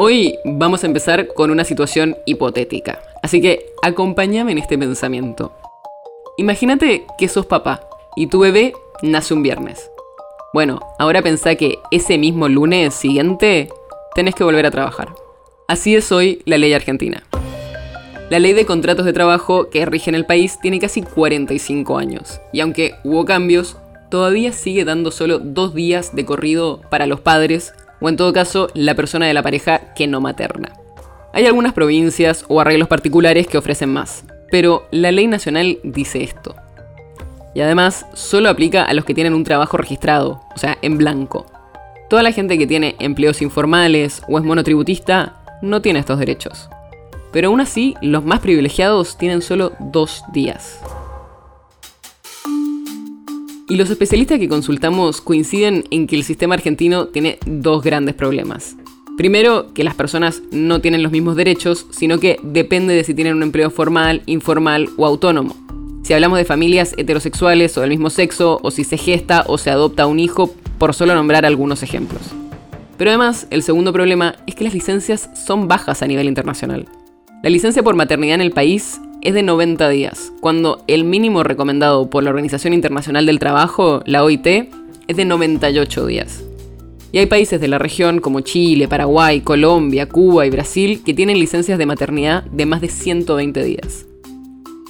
[0.00, 5.52] Hoy vamos a empezar con una situación hipotética, así que acompáñame en este pensamiento.
[6.36, 7.80] Imagínate que sos papá
[8.14, 9.90] y tu bebé nace un viernes.
[10.54, 13.70] Bueno, ahora pensá que ese mismo lunes siguiente
[14.14, 15.08] tenés que volver a trabajar.
[15.66, 17.24] Así es hoy la ley argentina.
[18.30, 22.40] La ley de contratos de trabajo que rige en el país tiene casi 45 años,
[22.52, 23.76] y aunque hubo cambios,
[24.12, 28.68] todavía sigue dando solo dos días de corrido para los padres o en todo caso
[28.74, 30.72] la persona de la pareja que no materna.
[31.32, 36.54] Hay algunas provincias o arreglos particulares que ofrecen más, pero la ley nacional dice esto.
[37.54, 41.46] Y además solo aplica a los que tienen un trabajo registrado, o sea, en blanco.
[42.08, 46.68] Toda la gente que tiene empleos informales o es monotributista no tiene estos derechos.
[47.32, 50.80] Pero aún así, los más privilegiados tienen solo dos días.
[53.70, 58.76] Y los especialistas que consultamos coinciden en que el sistema argentino tiene dos grandes problemas.
[59.18, 63.34] Primero, que las personas no tienen los mismos derechos, sino que depende de si tienen
[63.34, 65.54] un empleo formal, informal o autónomo.
[66.02, 69.70] Si hablamos de familias heterosexuales o del mismo sexo, o si se gesta o se
[69.70, 72.22] adopta un hijo, por solo nombrar algunos ejemplos.
[72.96, 76.86] Pero además, el segundo problema es que las licencias son bajas a nivel internacional.
[77.42, 82.08] La licencia por maternidad en el país es de 90 días, cuando el mínimo recomendado
[82.08, 84.46] por la Organización Internacional del Trabajo, la OIT,
[85.08, 86.44] es de 98 días.
[87.10, 91.38] Y hay países de la región como Chile, Paraguay, Colombia, Cuba y Brasil que tienen
[91.38, 94.06] licencias de maternidad de más de 120 días.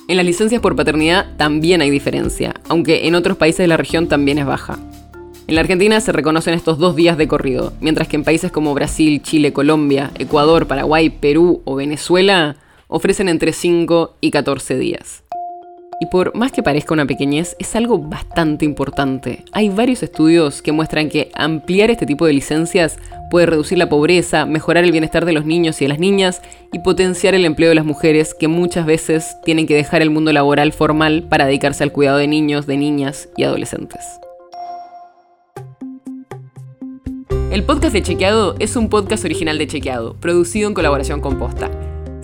[0.08, 4.08] En las licencias por paternidad también hay diferencia, aunque en otros países de la región
[4.08, 4.78] también es baja.
[5.46, 8.74] En la Argentina se reconocen estos dos días de corrido, mientras que en países como
[8.74, 12.56] Brasil, Chile, Colombia, Ecuador, Paraguay, Perú o Venezuela
[12.88, 15.22] ofrecen entre 5 y 14 días.
[16.00, 19.44] Y por más que parezca una pequeñez, es algo bastante importante.
[19.52, 22.98] Hay varios estudios que muestran que ampliar este tipo de licencias
[23.30, 26.40] puede reducir la pobreza, mejorar el bienestar de los niños y de las niñas
[26.72, 30.32] y potenciar el empleo de las mujeres que muchas veces tienen que dejar el mundo
[30.32, 34.04] laboral formal para dedicarse al cuidado de niños, de niñas y adolescentes.
[37.50, 41.70] El podcast de Chequeado es un podcast original de Chequeado, producido en colaboración con Posta.